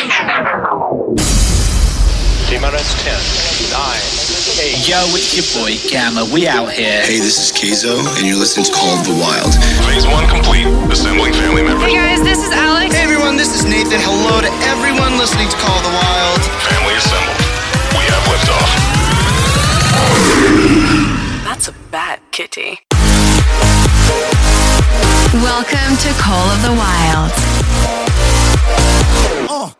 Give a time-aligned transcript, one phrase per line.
[0.00, 0.16] T-minus
[3.04, 3.12] 10,
[3.68, 6.24] 9, Yo, it's your boy Gamma.
[6.32, 7.04] We out here.
[7.04, 9.52] Hey, this is Kizo, and you're listening to Call of the Wild.
[9.84, 10.64] Phase one complete.
[10.88, 11.84] Assembling family members.
[11.84, 12.96] Hey guys, this is Alex.
[12.96, 14.00] Hey everyone, this is Nathan.
[14.00, 16.40] Hello to everyone listening to Call of the Wild.
[16.64, 17.36] Family assembled.
[17.92, 18.72] We have liftoff.
[21.44, 22.80] That's a bad kitty.
[25.44, 27.36] Welcome to Call of the Wild.
[29.28, 29.79] An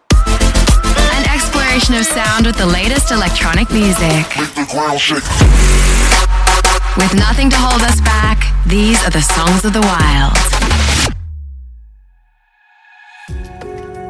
[1.70, 4.26] exploration of sound with the latest electronic music.
[6.96, 10.36] With nothing to hold us back, these are the songs of the wild.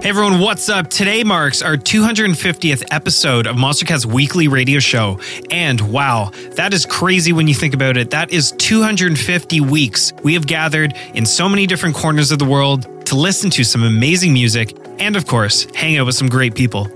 [0.02, 0.88] Hey everyone, what's up?
[0.88, 5.20] Today marks our 250th episode of Monstercat's weekly radio show.
[5.50, 8.10] And wow, that is crazy when you think about it.
[8.10, 13.06] That is 250 weeks we have gathered in so many different corners of the world
[13.06, 16.88] to listen to some amazing music and, of course, hang out with some great people.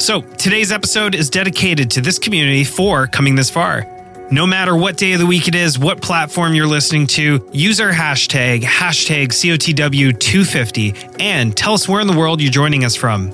[0.00, 3.86] So, today's episode is dedicated to this community for coming this far.
[4.30, 7.82] No matter what day of the week it is, what platform you're listening to, use
[7.82, 13.30] our hashtag, hashtag COTW250, and tell us where in the world you're joining us from.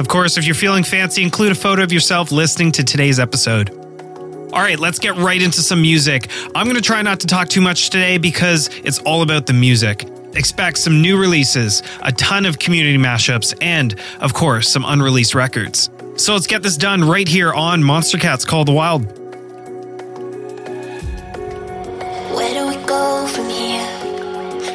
[0.00, 3.70] Of course, if you're feeling fancy, include a photo of yourself listening to today's episode.
[4.52, 6.30] All right, let's get right into some music.
[6.52, 9.52] I'm going to try not to talk too much today because it's all about the
[9.52, 10.04] music.
[10.34, 15.90] Expect some new releases, a ton of community mashups, and, of course, some unreleased records.
[16.18, 19.06] So let's get this done right here on Monstercat's Call the Wild.
[22.34, 23.86] Where do we go from here?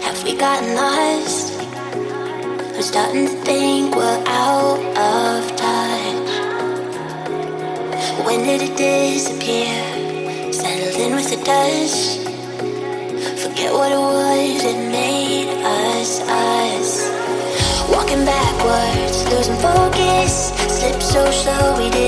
[0.04, 1.52] Have we gotten lost?
[2.74, 6.30] I'm starting to think we're out of touch.
[8.26, 10.54] When did it disappear?
[10.54, 12.22] Settled in with the dust.
[13.44, 14.63] Forget what it was
[21.14, 22.03] so slow we didn't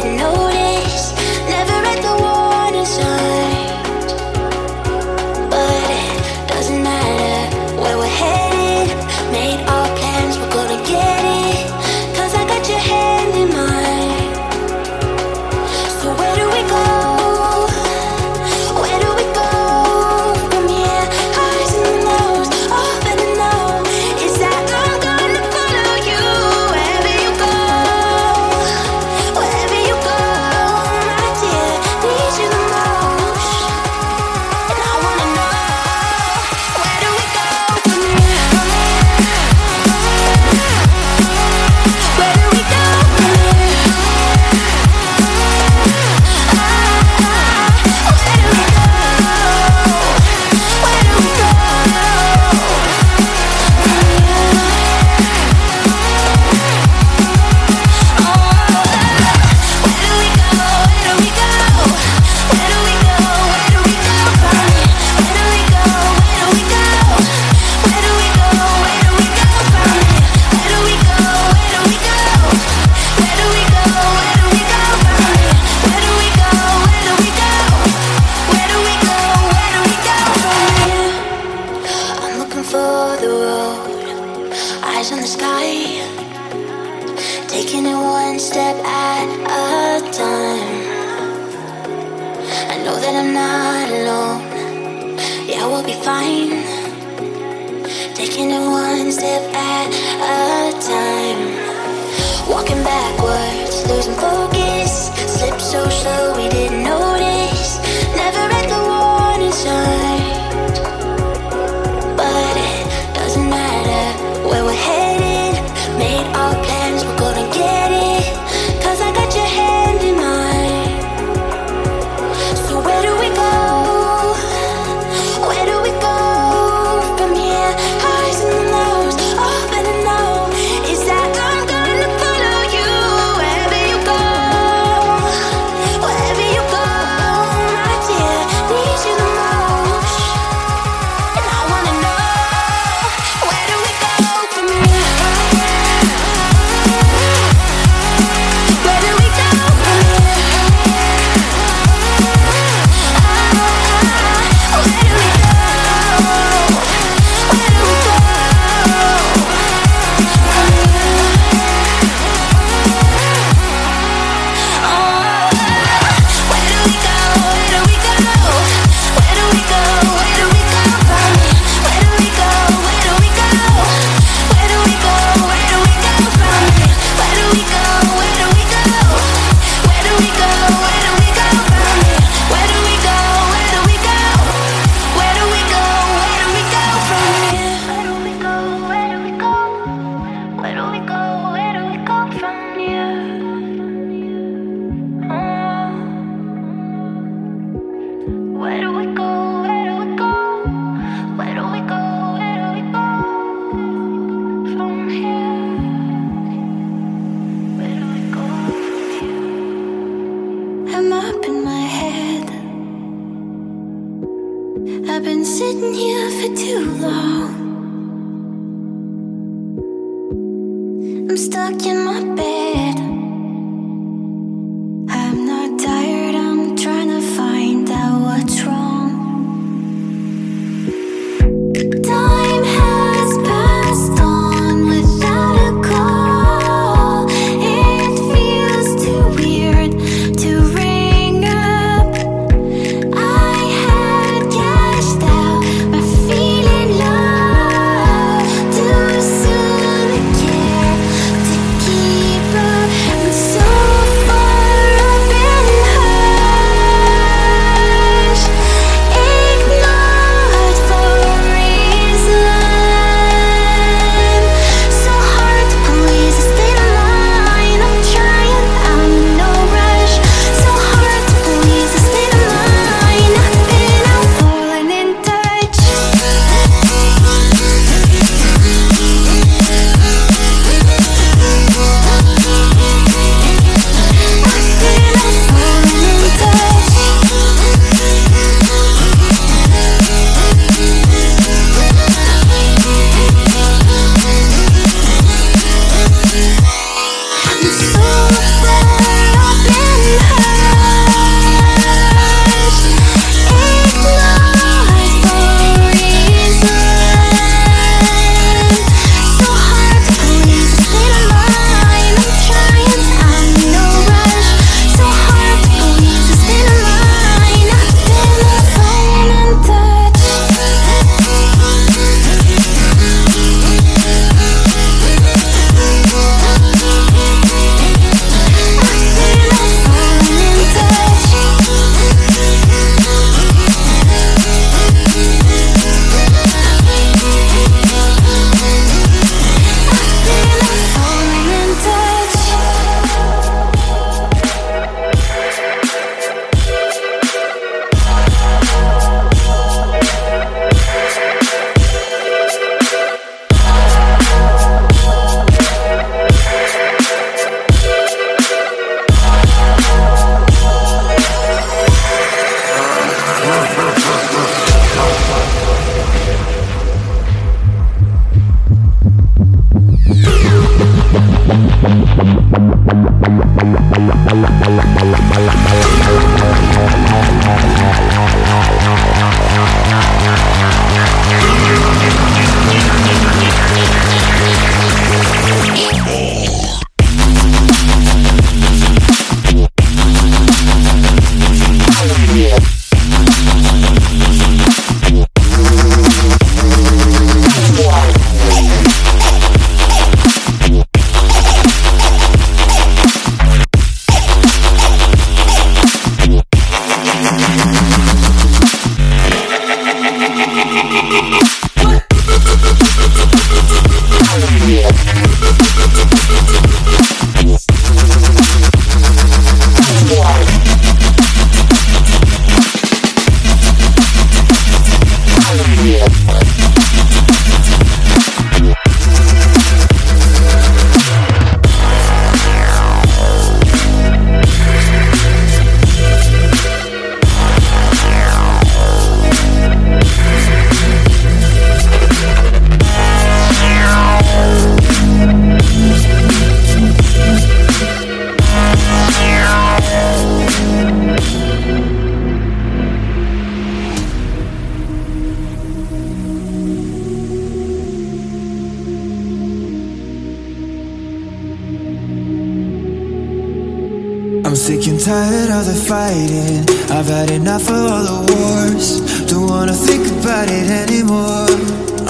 [465.05, 466.65] tired of the fighting.
[466.89, 469.01] I've had enough of all the wars.
[469.29, 471.45] Don't wanna think about it anymore.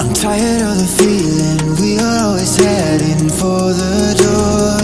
[0.00, 4.80] I'm tired of the feeling We are always heading for the door.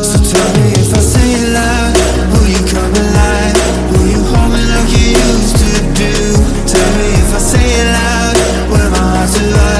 [0.00, 1.92] So tell me if I say it loud
[2.32, 3.56] Will you come alive?
[3.92, 6.14] Will you hold me like you used to do?
[6.72, 8.36] Tell me if I say it loud
[8.72, 9.71] When my heart's alive.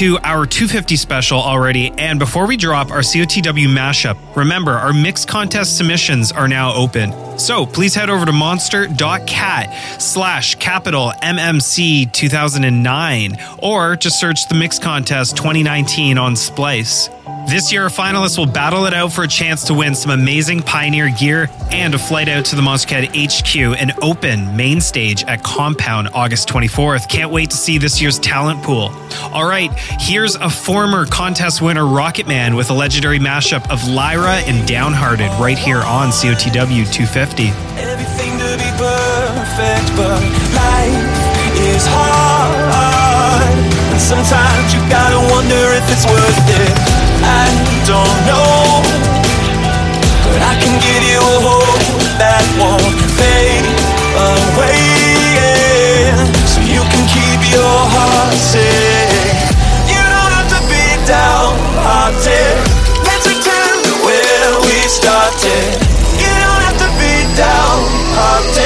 [0.00, 1.92] Into our 250 special already.
[1.98, 7.12] And before we drop our COTW mashup, remember our mix contest submissions are now open.
[7.38, 14.78] So please head over to monster.cat slash capital MMC 2009 or just search the mix
[14.78, 17.10] contest 2019 on Splice.
[17.48, 20.62] This year, our finalists will battle it out for a chance to win some amazing
[20.62, 25.42] Pioneer gear and a flight out to the Monstercat HQ and open main stage at
[25.42, 27.08] Compound August 24th.
[27.08, 28.92] Can't wait to see this year's talent pool.
[29.32, 29.70] All right,
[30.36, 35.56] a former contest winner, Rocket Man, with a legendary mashup of Lyra and Downhearted right
[35.56, 37.48] here on COTW 250.
[37.80, 40.20] Everything to be perfect, but
[40.52, 41.00] life
[41.56, 43.56] is hard.
[43.90, 46.76] And sometimes you gotta wonder if it's worth it.
[47.24, 47.48] I
[47.88, 48.84] don't know,
[50.26, 53.64] but I can give you a hope that won't fade
[54.20, 54.76] away.
[55.40, 56.28] yeah.
[56.44, 58.99] So you can keep your heart safe.
[61.10, 62.54] Downhearted.
[63.02, 65.74] Let's return to where we started.
[66.22, 68.59] You don't have to be downhearted.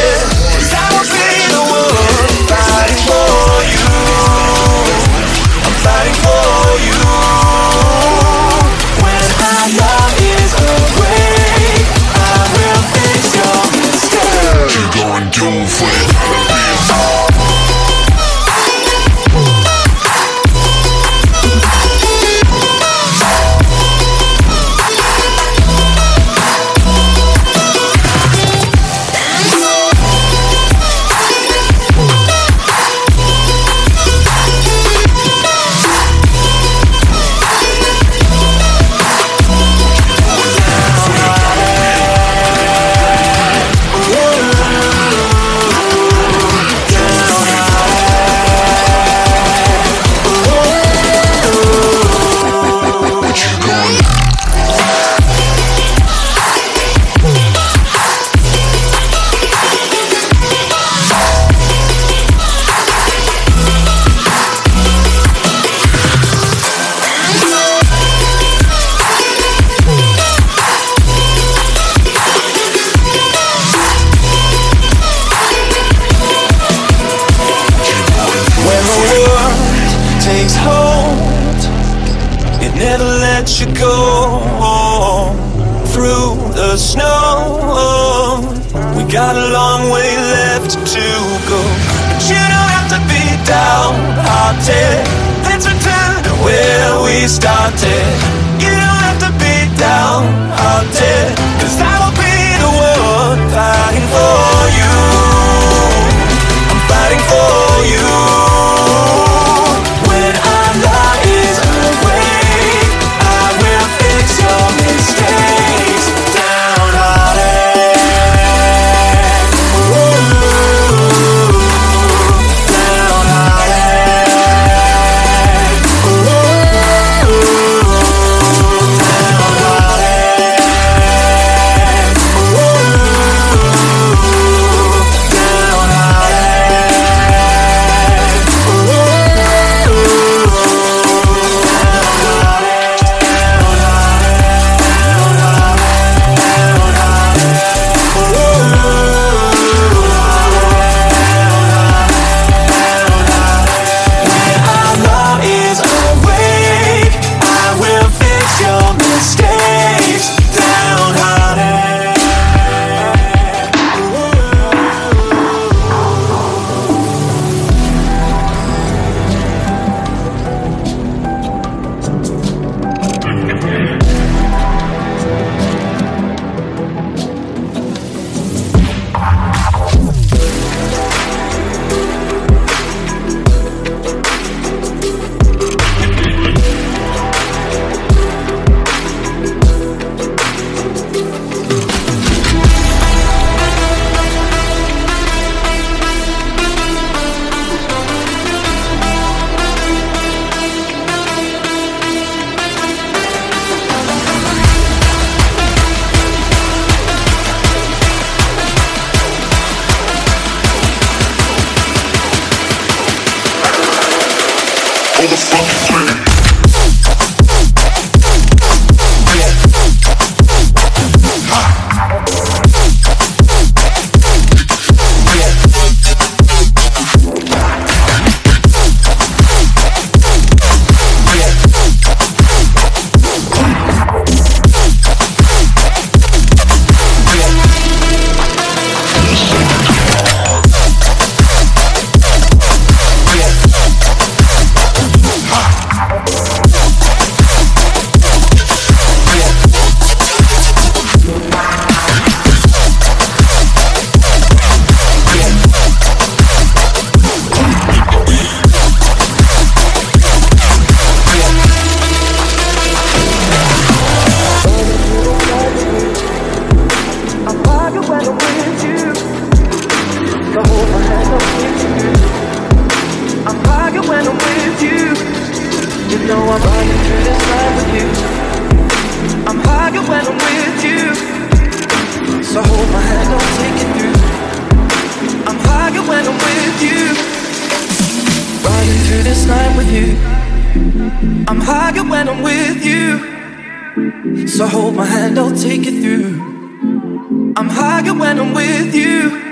[289.74, 291.44] Night with you.
[291.48, 294.46] I'm higher when I'm with you.
[294.48, 297.52] So hold my hand, I'll take you through.
[297.56, 299.42] I'm higher when I'm with you.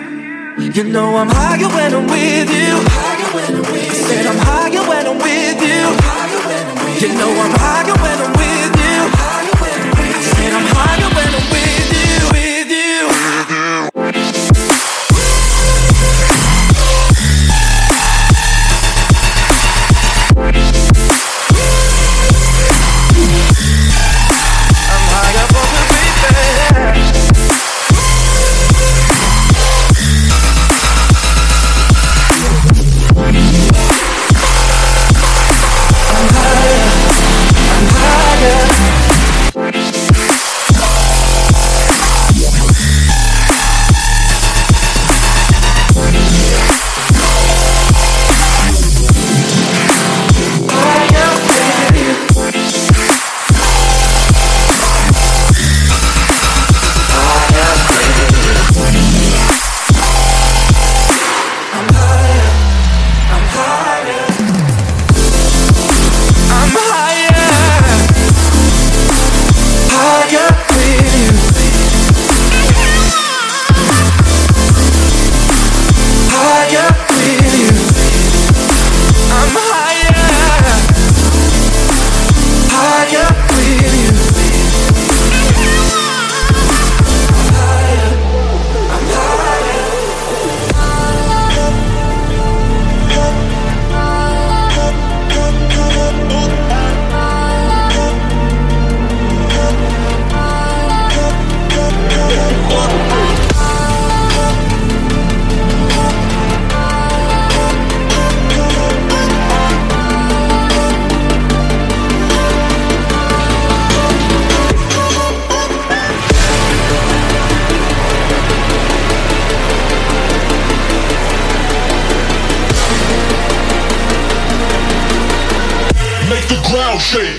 [0.58, 2.72] You know I'm higher when I'm with you.
[3.92, 5.82] Said I'm higher when I'm with you.
[7.02, 8.61] You know I'm higher when I'm with you.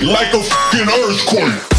[0.08, 1.73] like a fucking earthquake.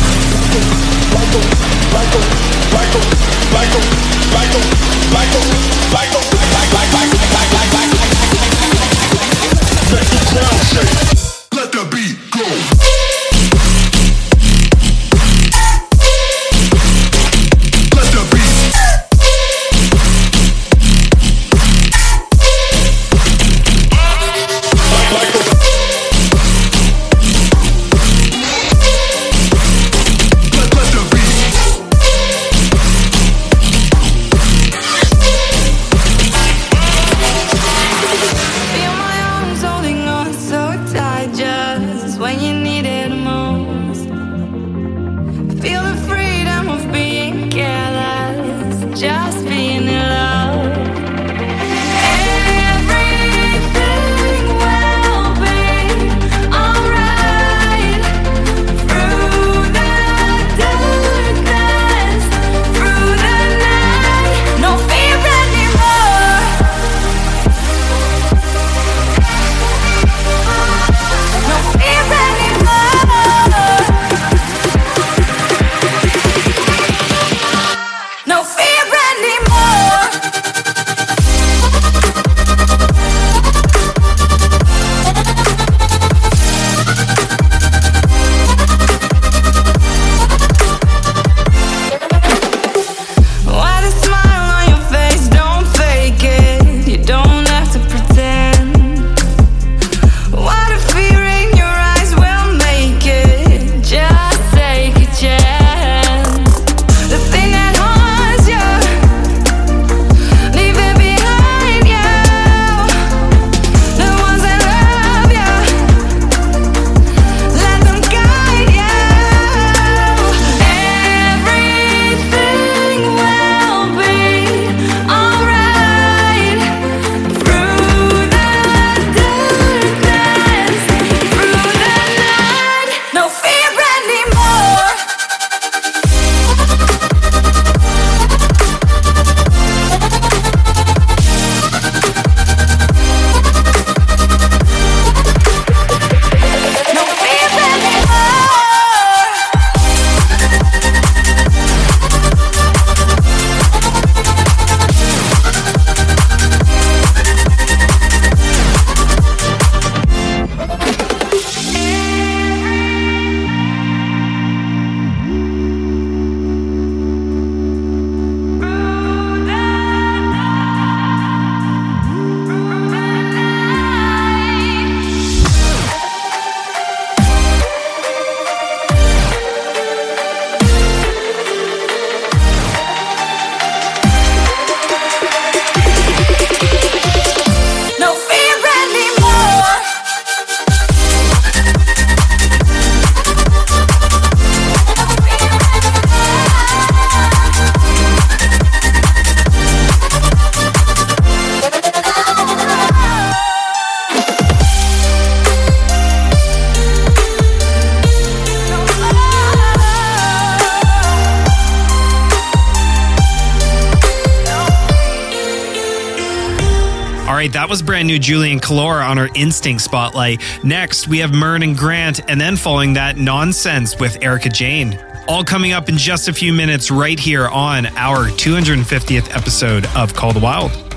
[217.75, 220.41] was brand new Julian Calora on our Instinct Spotlight.
[220.63, 224.97] Next, we have Myrne and Grant, and then following that, Nonsense with Erica Jane.
[225.27, 230.15] All coming up in just a few minutes right here on our 250th episode of
[230.15, 230.94] Call the Wild.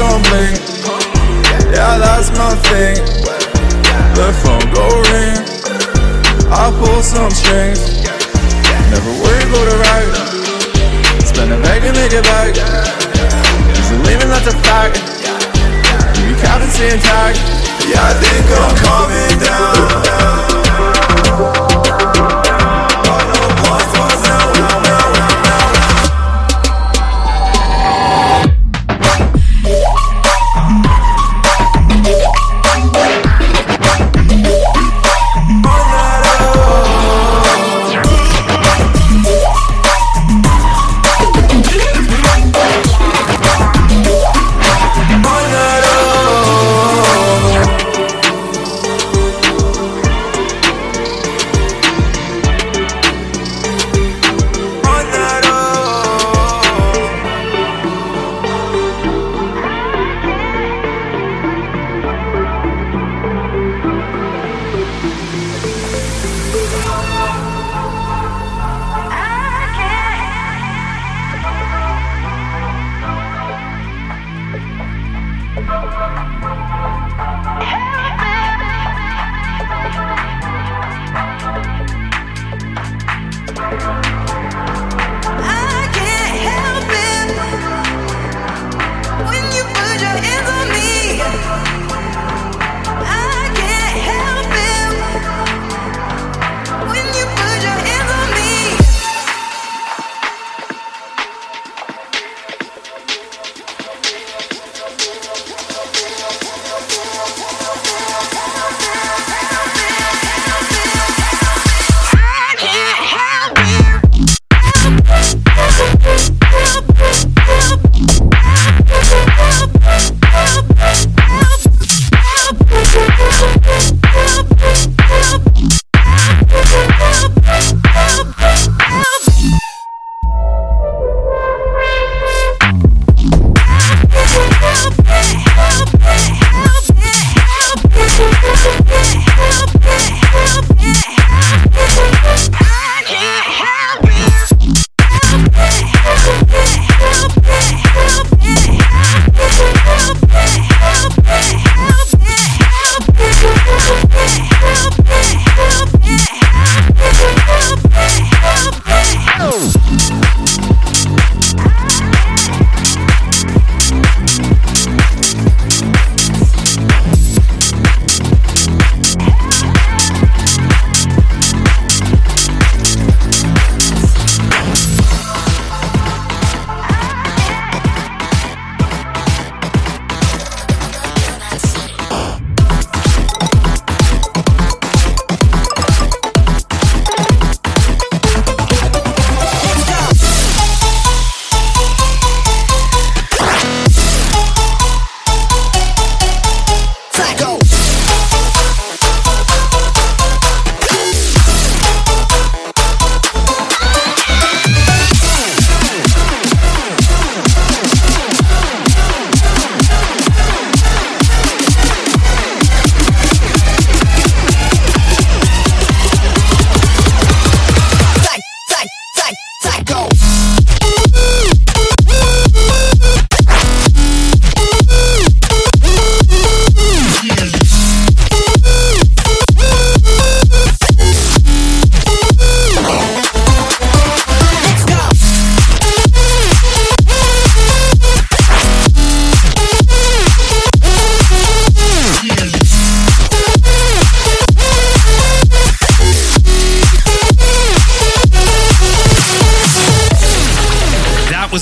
[0.00, 0.56] on blink.
[1.72, 2.96] Yeah, that's my thing.
[4.16, 5.36] The phone go ring.
[6.50, 8.00] I pull some strings.
[8.90, 10.08] Never worry, about the right.
[11.24, 12.54] Spend a bag and make it back.
[12.54, 14.96] Just leaving, that's a fact.
[16.26, 17.38] You can't see intact.
[17.86, 19.38] Yeah, I think I'm coming
[21.84, 21.89] down.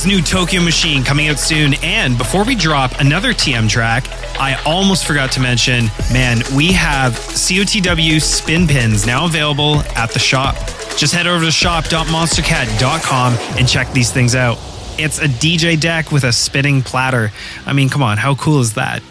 [0.08, 1.74] New Tokyo Machine coming out soon.
[1.82, 4.08] And before we drop another TM track,
[4.40, 10.18] I almost forgot to mention man, we have COTW spin pins now available at the
[10.18, 10.56] shop.
[10.96, 14.58] Just head over to shop.monstercat.com and check these things out.
[14.98, 17.30] It's a DJ deck with a spinning platter.
[17.66, 19.02] I mean, come on, how cool is that?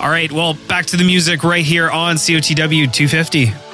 [0.00, 3.65] All right, well, back to the music right here on COTW 250.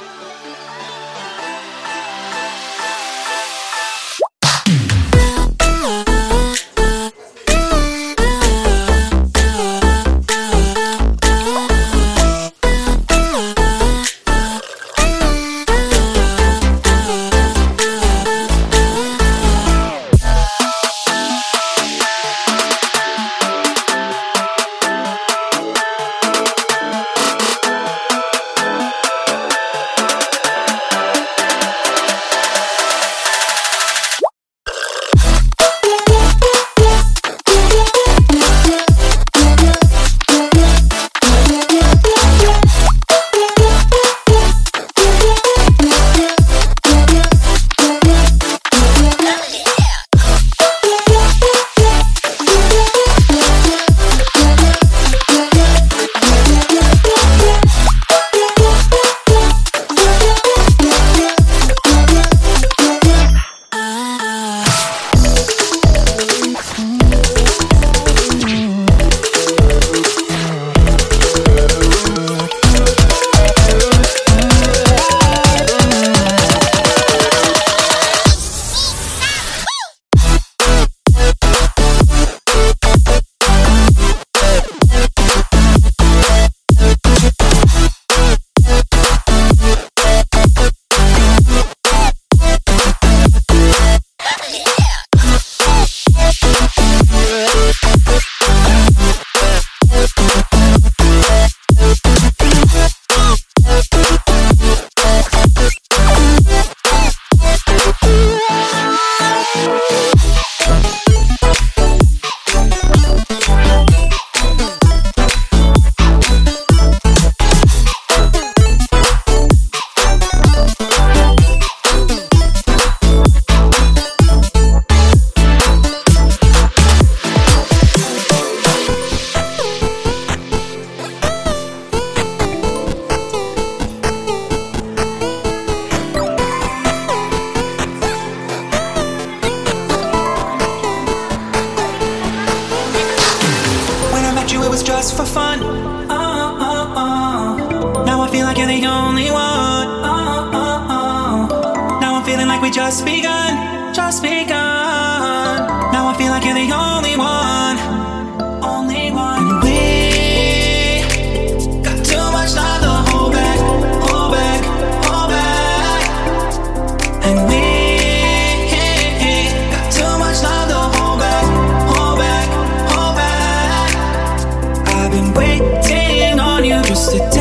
[177.09, 177.31] On you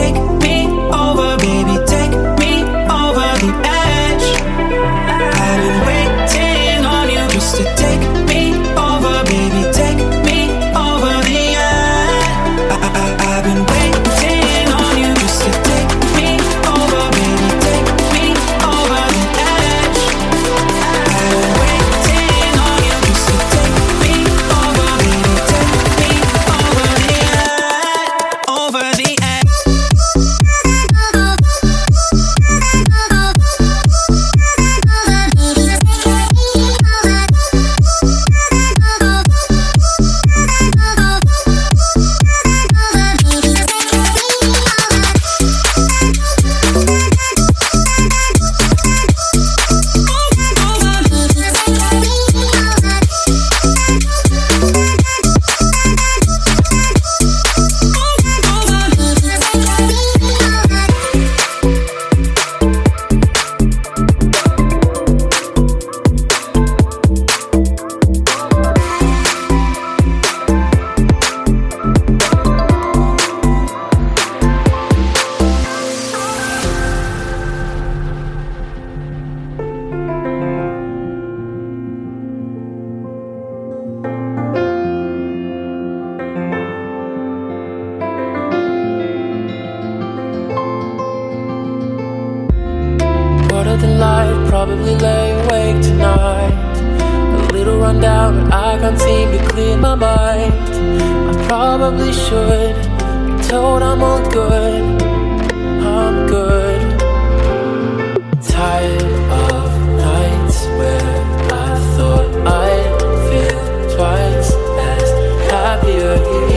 [115.92, 116.51] happier here.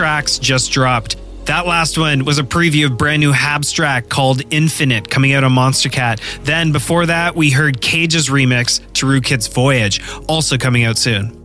[0.00, 1.16] Tracks just dropped.
[1.44, 5.52] That last one was a preview of brand new Habstrakt called Infinite coming out on
[5.52, 6.42] Monstercat.
[6.42, 11.36] Then before that, we heard Cage's remix to Rootkit's Voyage, also coming out soon.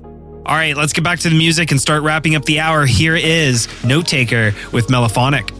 [0.45, 2.85] All right, let's get back to the music and start wrapping up the hour.
[2.85, 5.51] Here is Notaker with Melophonic.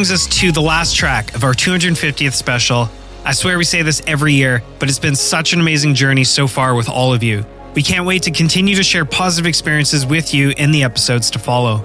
[0.00, 2.88] Brings us to the last track of our 250th special.
[3.22, 6.46] I swear we say this every year, but it's been such an amazing journey so
[6.46, 7.44] far with all of you.
[7.74, 11.38] We can't wait to continue to share positive experiences with you in the episodes to
[11.38, 11.84] follow.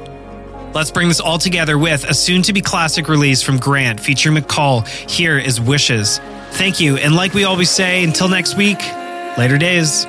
[0.74, 4.38] Let's bring this all together with a soon to be classic release from Grant featuring
[4.38, 4.88] McCall.
[5.12, 6.20] Here is Wishes.
[6.52, 8.80] Thank you, and like we always say, until next week,
[9.38, 10.06] later days.